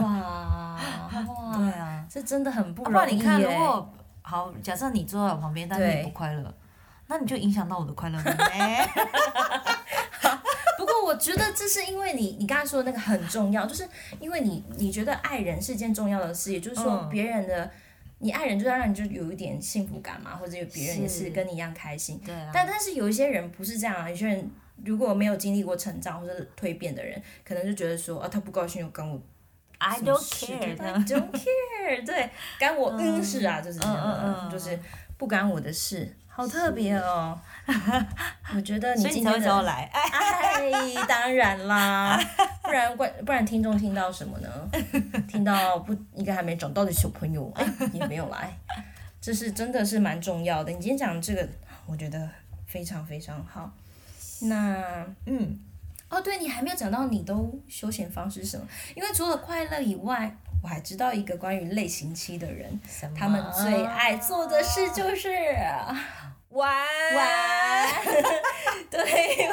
[0.00, 0.78] 哇，
[1.26, 2.96] 哇，对啊，这真的很不容易。
[2.96, 6.54] 啊、你看，如果好，假设你坐在我旁边，但是你不快乐，
[7.08, 8.36] 那你就影响到我的快乐了。
[11.04, 13.86] 我觉得这是因为你，你刚才说的那个很重要，就是
[14.20, 17.70] 因为你，你觉得爱人是件重要的事，也就是说，别人的，
[18.18, 22.20] 你爱人就是要让你就有一点幸福感嘛，或者有别人也是跟你一样开心。
[22.24, 22.34] 对。
[22.52, 24.50] 但但是有一些人不是这样啊，有些人
[24.84, 29.20] 如果没有经历过成长或者蜕变的人，可能就觉得说啊，他不高兴又跟我
[29.78, 34.78] ，I don't care，I don't care，对，干我嗯是啊，就是这样的，就是
[35.16, 36.16] 不干我的事。
[36.34, 37.38] 好特别哦！
[38.56, 42.18] 我觉得你今天的来，哎，当然啦，
[42.62, 44.48] 不然观不然听众听到什么呢？
[45.28, 48.50] 听到不应该还没长大的小朋友，哎，也没有来，
[49.20, 50.72] 这是真的是蛮重要的。
[50.72, 51.46] 你今天讲这个，
[51.84, 52.26] 我觉得
[52.66, 53.70] 非常非常好。
[54.40, 55.58] 那嗯，
[56.08, 58.66] 哦，对，你还没有讲到你都休闲方式是什么？
[58.96, 62.80] 因为除了快乐以外，我还知道一个关于类型七的人，
[63.14, 65.28] 他们最爱做的事就是。
[67.14, 67.88] 玩玩，
[68.90, 69.48] 对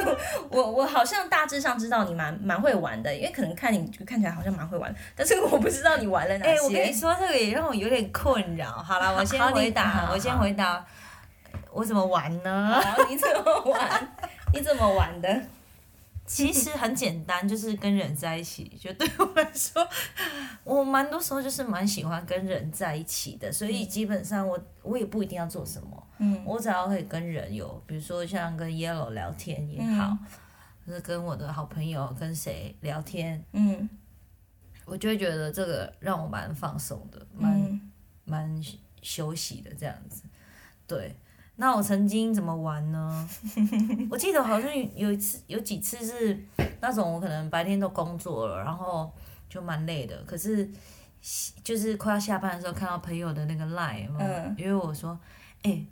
[0.49, 6.51] 我我好像大致上知道你蛮蛮会玩的，因为可能看你就看起来好像蛮会玩，但是我不知道你玩了哪些。
[6.51, 8.71] 哎、欸，我跟你说这个也让我有点困扰。
[8.71, 10.85] 好了，我先回答，我先回答，
[11.71, 12.81] 我怎么玩呢？
[13.09, 14.15] 你怎么玩？
[14.53, 15.41] 你怎么玩的？
[16.25, 18.65] 其实很简单，就是跟人在一起。
[18.79, 19.87] 就对我来说，
[20.63, 26.03] 我蛮多时候就是蛮喜欢跟人在一起的，所以基本上我我也不一定要做什么。
[26.19, 30.17] 嗯，我只要可以跟人有，比如说像跟 Yellow 聊天也好，
[30.85, 33.89] 或者、嗯、跟我的好朋友跟谁聊天，嗯，
[34.85, 37.81] 我就会觉得这个让我蛮放松的，蛮
[38.25, 38.63] 蛮、嗯、
[39.01, 40.23] 休息的这样子，
[40.85, 41.15] 对。
[41.61, 43.29] 那我曾经怎么玩呢？
[44.09, 46.41] 我记得好像有一次，有几次是
[46.79, 49.11] 那种我可能白天都工作了，然后
[49.49, 50.23] 就蛮累的。
[50.23, 50.71] 可是
[51.61, 55.19] 就是快要下班的时候，看到朋友的那个 line，嗯，因为我说，
[55.63, 55.87] 哎、欸，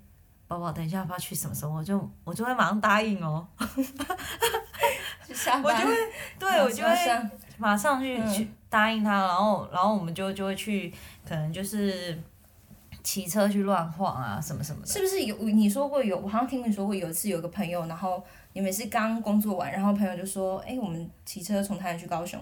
[0.47, 3.47] 宝宝，等一下要不要去什么什么，我就我就会马上答应哦。
[5.33, 5.95] 下班我就会，
[6.39, 10.93] 对，我就会马上去去答应他，然后然后我们就就会去，
[11.27, 12.17] 可能就是。
[13.03, 14.87] 骑车去乱晃啊，什么什么的。
[14.87, 16.17] 是不是有你说过有？
[16.17, 22.37] 我好像听你说过有一次有个朋友，然后你们是刚工作完，然后朋友就说：“哎、欸，我们骑车从台南去高雄，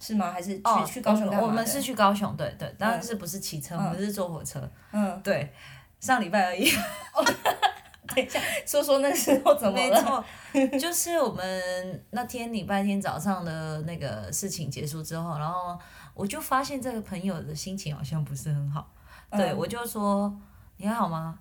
[0.00, 0.32] 是吗？
[0.32, 4.68] 还是去、哦、去高雄干嘛？”我们是去高雄，对对，当然是不是骑车，嗯、我们是坐火车。
[4.90, 5.52] 嗯，对，
[6.02, 6.68] 上礼拜而已。
[8.14, 10.24] 等一下，说说那时候怎么了？
[10.52, 15.78] 没错， 就是我们那天礼拜天早上的那个事情结束之后，然后
[16.12, 18.90] 我就发现这个朋友的心情好像不是很好。
[19.30, 20.36] 对，嗯、我就说
[20.76, 21.38] 你还好吗？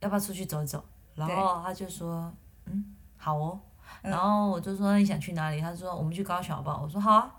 [0.00, 0.82] 要不要出去走一走？
[1.14, 2.32] 然后他就说，
[2.66, 3.60] 嗯，好哦。
[4.02, 5.60] 嗯、然后我就说你想去哪里？
[5.60, 6.80] 他说我们去高雄好不好？
[6.84, 7.30] 我说好啊。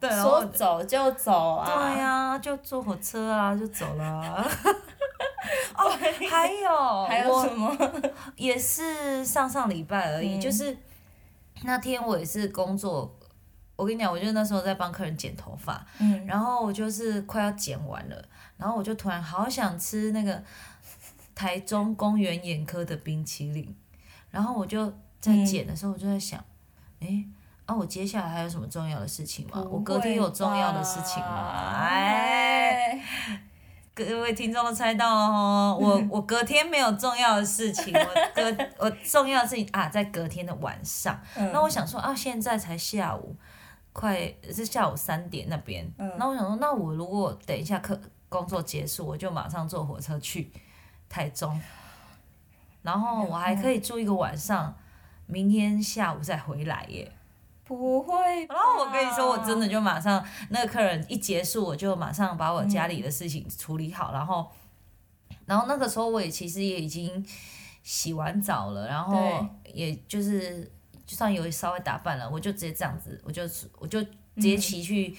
[0.00, 1.66] 对，说走就走啊。
[1.66, 4.46] 对呀、啊，就坐火车啊，就走了、啊。
[5.74, 5.90] 哦，
[6.30, 7.76] 还有 还有什么？
[8.36, 10.76] 也是上上礼拜而已，嗯、就是
[11.62, 13.14] 那天我也是工作。
[13.76, 18.24] 我跟你讲，我就那时候在帮客人剪头发，嗯、然后我就是快要剪完了。
[18.56, 20.42] 然后我就突然好想吃那个
[21.34, 23.76] 台中公园眼科的冰淇淋，
[24.30, 26.42] 然后我就在剪的时候，我就在想，
[27.00, 27.34] 哎、嗯，
[27.66, 29.62] 啊，我接下来还有什么重要的事情吗？
[29.70, 31.52] 我隔天有重要的事情吗？
[31.78, 32.98] 哎，
[33.96, 41.18] 各位听众都猜到了哦，我 我隔天没有重要的事情，我隔我重要的事情啊，在隔天的晚上。
[41.34, 43.34] 嗯、那我想说啊，现在才下午，
[43.94, 45.90] 快是下午三点那边。
[45.96, 47.98] 嗯、那我想说，那我如果等一下课。
[48.28, 50.50] 工作结束，我就马上坐火车去
[51.08, 51.58] 台中，
[52.82, 54.74] 然后我还可以住一个晚上，
[55.26, 57.12] 明天下午再回来耶。
[57.66, 58.46] 不会。
[58.46, 64.50] 然后我跟你说，我真的就马上那个客人一结束，我就马上把我家里的事情处理好，嗯、然后，
[65.46, 67.26] 然后那个时候我也其实也已经
[67.82, 70.62] 洗完澡了，然后也就是
[71.04, 73.42] 就算有稍微打扮了，我就直接这样子，我就
[73.78, 75.08] 我就直接骑去。
[75.08, 75.16] 嗯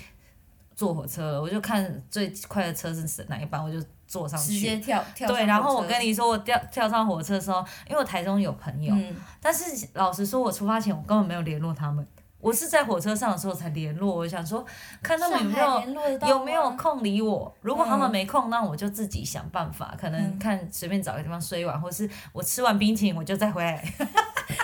[0.77, 4.53] 坐火车了，我就看最快的车是哪一班，我就坐上去。
[4.53, 5.27] 直接跳跳。
[5.27, 12.07] 对，然后我跟你说，我跳跳上火车的时候，因为我台中有朋友，嗯、但是老实说，我出发前我根本没有联络他们，
[12.39, 14.15] 我是在火车上的时候才联络。
[14.15, 14.65] 我想说，
[15.01, 15.81] 看他们有没有
[16.27, 17.53] 有没有空理我。
[17.61, 23.75] 如果他们没空，那我就自己想办法，可能看随便找个地方睡一晚，或是我吃完冰淇淋我就再回来。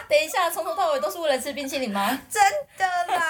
[0.08, 2.08] 等一下，从头到尾都是为了吃冰淇淋吗？
[2.30, 2.42] 真
[2.78, 2.86] 的
[3.16, 3.24] 啦。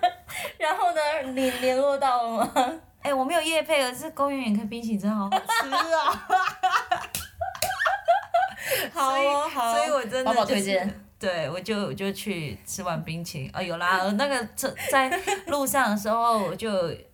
[0.58, 1.00] 然后呢？
[1.32, 2.52] 你联络到了吗？
[3.00, 6.28] 哎、欸，我没有夜配，而是公园眼科冰淇淋真好好吃啊！
[8.92, 13.50] 好啊，好，所以我真的就是推荐，对，我就我就去吃完冰淇淋。
[13.52, 16.70] 哦，有啦，那个在在路上的时候，我就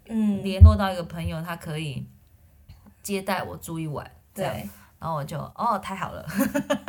[0.07, 2.07] 嗯联络到一个朋友，他可以
[3.03, 4.45] 接待我住一晚，对，
[4.99, 6.27] 然后我就哦，太好了，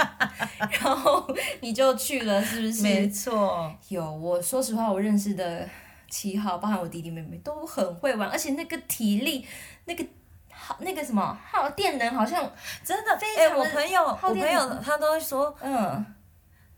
[0.82, 1.26] 然后
[1.62, 2.82] 你就去了，是不是？
[2.84, 4.12] 没错，有。
[4.12, 5.68] 我说实话，我认识的。
[6.08, 9.46] 七号，包含我弟弟妹妹都很会玩，而且那个体力，
[9.86, 10.06] 那个
[10.50, 12.50] 好那个什么，耗电能好像
[12.84, 13.44] 真的非常。
[13.44, 16.06] 哎、欸，我朋友，我朋友他都会说，嗯，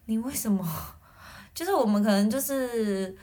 [0.08, 0.68] 你为什么？
[1.54, 3.16] 就是我们可能就是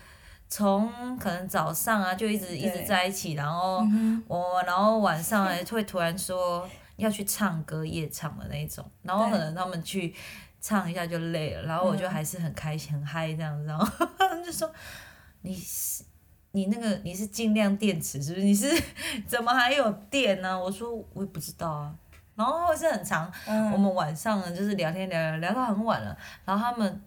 [0.48, 3.84] 从可能早上啊就一直一直在一起，然后
[4.26, 10.14] 我然后晚上哎会突然说要去唱歌夜唱的那种，然后可能他们去
[10.60, 13.86] 唱一下就累了，然后我就还是很开心很嗨这样子，然后
[14.18, 14.70] 他们就说
[15.42, 16.02] 你是
[16.52, 18.44] 你那个你是尽量电池是不是？
[18.44, 18.68] 你是
[19.26, 20.58] 怎么还有电呢？
[20.60, 21.94] 我说我也不知道啊。
[22.36, 27.02] 然后会是很长，嗯、我们晚上呢就是聊天聊聊聊到很晚了，然后他们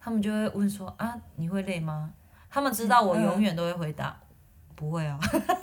[0.00, 2.10] 他们就会问说啊，你会累吗？
[2.48, 5.18] 他们知道我永远都会回答、嗯、不会啊。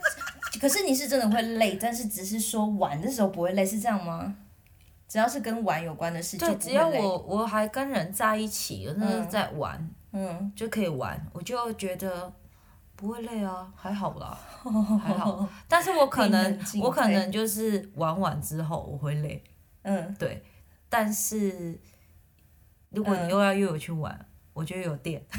[0.61, 4.35] 可是你是真的会累，但是只是说玩的时候不会累，是这样吗？
[5.07, 12.31] 只要是跟玩有关的事情，对，只要我我还跟人在一起，那是在玩，嗯，就可以玩，我就觉得。
[12.97, 14.37] 不会累啊，还好啦，
[15.01, 15.47] 还好。
[15.67, 19.41] 但是我可能，我可能就是玩完之后我会累。
[19.83, 20.43] 嗯，对。
[20.89, 21.79] 但是
[22.89, 25.23] 如果你又要约我去玩，嗯、我就有电。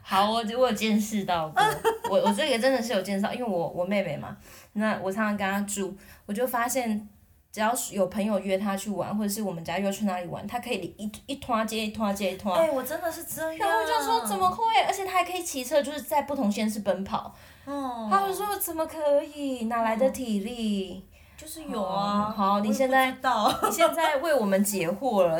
[0.00, 1.62] 好，我我有见识到过，
[2.10, 4.36] 我我这个真的是有见识到，因为我我妹妹嘛，
[4.72, 5.94] 那我常常跟她住，
[6.26, 7.08] 我就发现。
[7.54, 12.52] 只要是有朋友约他去玩，或者是我们家约去哪里玩，他可以一一拖接一拖接一拖。
[12.52, 13.58] 哎、欸，我真的是这样。
[13.60, 14.64] 然后我就说怎么会？
[14.88, 17.32] 而且他还可以骑车，就是在不同县市奔跑。
[17.64, 18.08] 哦。
[18.10, 19.66] 他就说怎么可以？
[19.66, 21.04] 哪来的体力？
[21.36, 22.34] 就是有啊。
[22.36, 23.12] 好，你现在
[23.62, 25.38] 你现在为我们解惑了，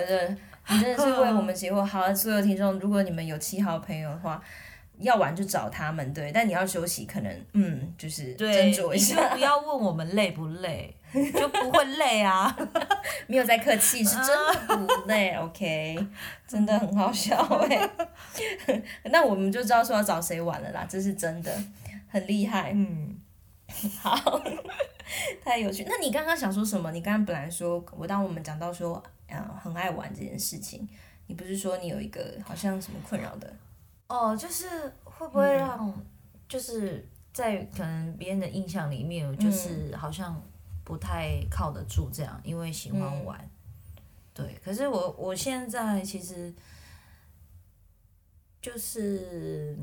[0.68, 1.84] 你真的是为我们解惑。
[1.84, 4.40] 好，所有听众，如果你们有七号朋友的话。
[4.99, 9.16] 要玩就找他们，对，但你要休息，可能嗯，就是斟酌一下。
[9.16, 10.95] 你就不要问我们累不累，
[11.34, 12.57] 就不会累啊。
[13.26, 15.32] 没有在客气，是真的不累。
[15.34, 16.07] OK，
[16.47, 17.36] 真的很好笑
[17.68, 17.90] 哎。
[19.05, 21.53] 那我们就知道说要找谁玩了啦，这是真的，
[22.09, 22.72] 很厉害。
[22.74, 23.16] 嗯，
[24.01, 24.42] 好，
[25.45, 25.84] 太有趣。
[25.88, 26.92] 那你刚刚想说什么？
[26.92, 30.88] 你刚刚本来说，我当我们讲到说，啊，很爱玩这件事情，
[31.26, 33.53] 你不是说你有一个好像什么困扰的？
[34.07, 34.68] 哦，就是
[35.02, 35.92] 会不会让，
[36.46, 40.40] 就是在可能别人的印象里面，就是好像
[40.84, 43.50] 不太靠得住这样，因为喜欢玩。
[44.34, 46.52] 对，可是我我现在其实
[48.61, 49.76] 就是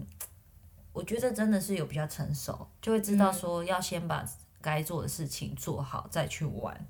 [0.94, 4.24] 我觉得真的是有比较成熟，就会知道说要先把
[4.62, 6.86] 该做的事情做好再去玩。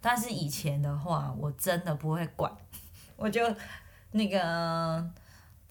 [0.00, 2.52] 但是以前的话，我真的不会管，
[3.16, 3.54] 我就
[4.10, 5.10] 那个。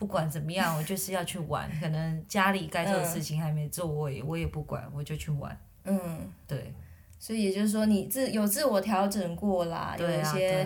[0.02, 1.70] 不管怎么样，我就是要去玩。
[1.80, 5.56] 可能家里该做的事情还没做，我也我也不管，我就去玩。
[5.84, 6.74] 嗯，对。
[7.20, 10.64] 所以也就是说，你自有自我调整过啦，有一些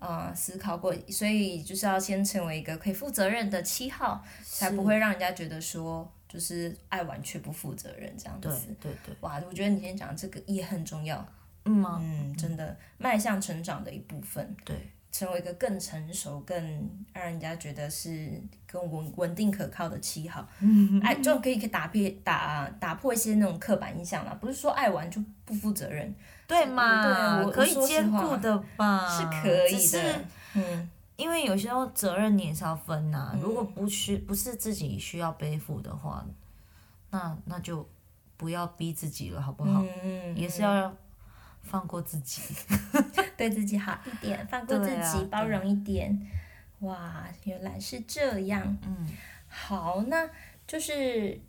[0.00, 8.48] 啊、呃、思考过，所以就是要先成为一个可以负责任的七号，才不会让人家觉得说就是爱玩却不负责任这样子。
[8.80, 9.14] 对对对。
[9.20, 11.24] 哇，我觉得你今天讲的这个也很重要。
[11.66, 12.00] 嗯吗？
[12.02, 14.56] 嗯，真的迈向成长的一部分。
[14.64, 14.74] 对。
[15.12, 16.56] 成为一个更成熟、更
[17.12, 18.32] 让人家觉得是
[18.66, 20.44] 更稳稳定可靠的七号，
[21.04, 24.36] 哎，就可以可以打破打打破一些那种刻板印象啦。
[24.40, 26.14] 不是说爱玩就不负责任，
[26.48, 27.04] 对吗？
[27.36, 29.06] 对，我可以兼顾的吧？
[29.06, 33.38] 是可以的，嗯，因为有时候责任你也是要分呐、啊。
[33.38, 36.24] 如果不需不是自己需要背负的话，
[37.10, 37.86] 那那就
[38.38, 39.84] 不要逼自己了，好不好？
[40.02, 40.90] 嗯，也是要。
[41.62, 42.42] 放过自己，
[43.36, 46.18] 对自己好一点，放过自己，啊、包容一点。
[46.80, 48.76] 哇，原来是这样。
[48.86, 49.08] 嗯，
[49.48, 50.28] 好，那
[50.66, 51.40] 就是，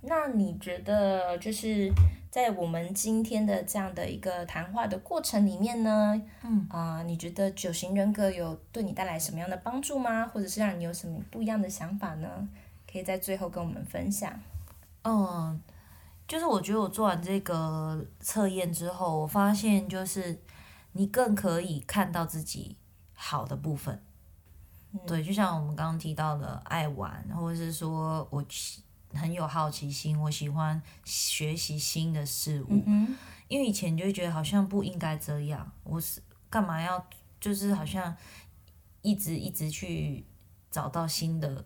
[0.00, 1.92] 那你觉得就是
[2.30, 10.26] 在我们今天的这样的一个谈话的过程里面呢，嗯啊、呃，你觉得九型人格有对你带来什么样的帮助吗？
[10.26, 12.48] 或者是让你有什么不一样的想法呢？
[12.90, 14.32] 可以在最后跟我们分享。
[15.04, 15.60] 嗯。
[16.30, 20.40] 就是我觉得我做完这个测验之后，我发现就是
[20.92, 22.76] 你更可以看到自己
[23.14, 24.00] 好的部分。
[24.92, 28.44] 嗯、对，就像我们刚刚提到的，爱玩，或者是说我
[29.12, 32.66] 很有好奇心，我喜欢学习新的事物。
[32.70, 33.16] 嗯哼。
[33.48, 37.04] 因为以前就会觉得好像不应该这样，我是干嘛要
[37.40, 38.16] 就是好像
[39.02, 40.24] 一直一直去
[40.70, 41.64] 找到新的。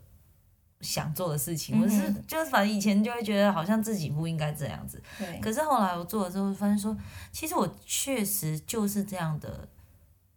[0.84, 5.40] 想做的事情，我是就是反正以前就会觉得好像自己不应该这样子，对。
[5.40, 6.94] 可是后来我做了之后，发现说，
[7.32, 9.66] 其实我确实就是这样的，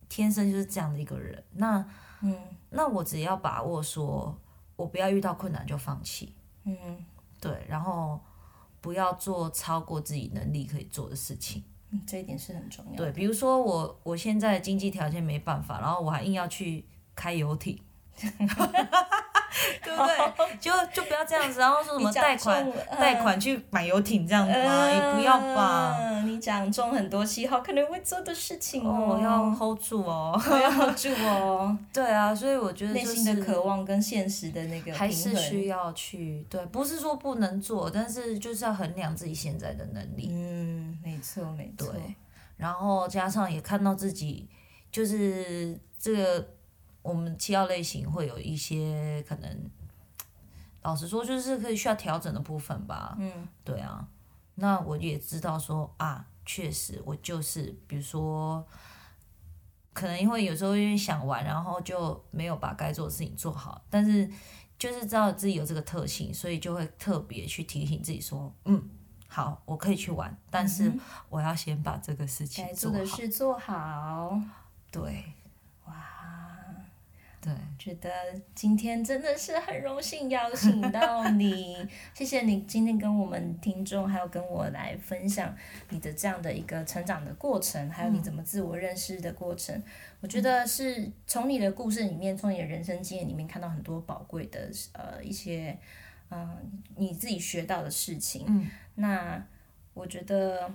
[0.07, 1.43] 天生就是这样的一个人。
[1.51, 1.85] 那，
[2.21, 2.33] 嗯，
[2.69, 4.35] 那我只要把握说，
[4.77, 6.33] 我不要遇到困难就放弃，
[6.63, 6.77] 嗯，
[7.41, 8.19] 对，然后
[8.79, 12.97] 不要做超过自己能力可以做的事情，嗯，这一点是很重要的。
[12.97, 17.77] 对，比如说我我现在经济条件没办法，然后我还硬要去开游艇。
[19.83, 20.57] 对不对？
[20.59, 24.89] 就就不要这样子，然后说什么贷款贷款去买游艇这样子吗？
[24.91, 25.95] 也不要吧。
[26.23, 31.77] 你讲中很多七号可能会做的事情哦，要 hold 住哦，要 hold 住哦。
[31.93, 40.29] 对啊，所以我觉得内心的渴望跟现实的那个还是需要去对，不是说不能做，但是就是要衡量自己现在的能力。
[40.31, 41.93] 嗯，没错没错。
[42.57, 44.47] 然后加上也看到自己，
[44.91, 46.47] 就是这个
[47.07, 49.71] 我们七号类型会有一些可能，
[50.81, 53.15] 老实说就是可以需要调整的部分吧。
[53.17, 54.05] 嗯，对啊。
[54.55, 58.67] 那我也知道说啊，确实我就是，比如说，
[59.93, 64.29] 可能因为有时候因为想玩，然后就没有把该做的事情做好，但是
[64.77, 68.89] 就是知道自己有这个特性，所以就会特别去提醒自己说，嗯，
[69.29, 70.91] 好，我可以去玩，但是
[71.29, 72.97] 我要先把这个事情做好。
[72.97, 74.41] 该做的事做好。
[74.91, 75.23] 对。
[77.39, 78.09] 对，觉得
[78.55, 85.55] 今天真的是很荣幸邀请到你， 谢谢你今天跟我们听众还有跟我来分享
[85.89, 89.73] 你的这样的一个成长的过程，还有你怎么自我认识的过程。
[89.75, 89.83] 嗯、
[90.21, 95.77] 我觉得是从你的故事里面，从你的人生经验里面看到很多宝贵的呃一些
[96.29, 96.57] 嗯、呃、
[96.95, 98.45] 你自己学到的事情。
[98.47, 99.41] 嗯，那
[99.93, 100.69] 我觉得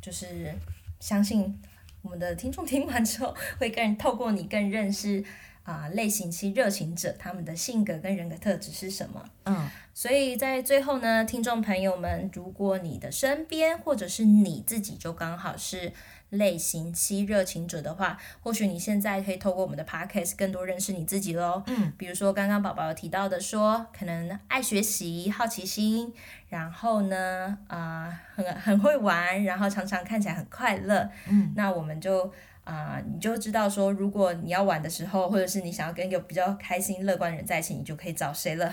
[0.00, 0.54] 就是
[1.00, 1.60] 相信。
[2.02, 5.24] 我们的听众听完之后，会更透过你更认识
[5.62, 9.24] 啊、呃、类型期热情者他们的性格跟人格特质是什么。
[9.44, 15.92] 嗯，所以在最后呢，听众朋友们，如果你的身边或者是你自己就刚好是。
[16.30, 21.62] 类型七热情者的话，或许你现在可以透过我们的 podcast 更多认识你自己喽。
[21.66, 26.12] 嗯，比如说刚刚宝宝有提到的说，说可能爱学习、好奇心，
[26.48, 31.10] 然后呢，啊、呃，很很会玩，然后常常看起来很快乐。
[31.28, 32.32] 嗯，那我们就。
[32.70, 38.70] 啊、呃，你就知道说，如果你要玩的时候，或者是你想要跟一个比较开心、乐观的人在一起，你就可以找谁了。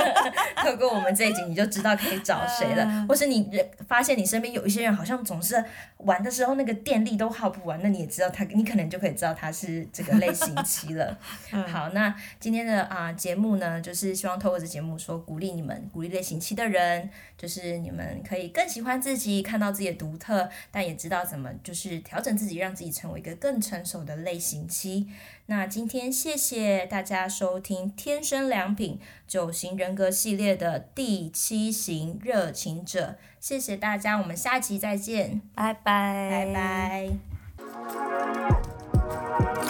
[0.64, 3.06] 透过我们这一集，你就知道可以找谁了。
[3.06, 3.46] 或是你
[3.86, 5.62] 发现你身边有一些人，好像总是
[5.98, 11.18] 玩的时候那个电力都耗不完，那你也知道他，你可能就可以知道他是这个类型期了。
[11.68, 23.33] 好，那今天的啊、呃、节目呢，就是希望透过这节目说，鼓励你们，鼓励类型期的人，就是你们可以更喜欢自己，看到自己的独特，但也知道怎么就是调整自己，让自己成为一个。
[23.34, 25.08] 更成熟的类型期。
[25.46, 33.16] 那今天谢谢大家收听天生良品九型人格系列的第七型热情者。
[33.40, 35.42] 谢谢大家我们下期再见。
[35.54, 36.52] 拜拜。
[36.54, 37.10] 拜